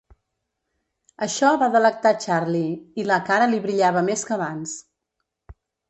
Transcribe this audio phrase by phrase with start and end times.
[1.25, 4.79] Això va delectar Charley, i la cara li brillava més que abans.